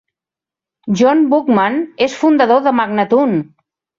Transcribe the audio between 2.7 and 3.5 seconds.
Magnatune.